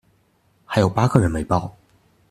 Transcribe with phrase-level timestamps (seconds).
[0.65, 1.73] 還有八個人沒報